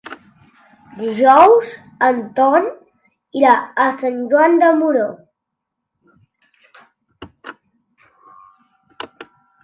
[0.99, 1.67] Dijous
[2.05, 2.65] en Ton
[3.39, 3.51] irà
[3.83, 5.03] a Sant Joan de Moró.